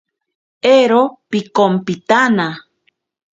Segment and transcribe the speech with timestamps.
[0.75, 1.01] Eero
[1.31, 2.49] pikompitana.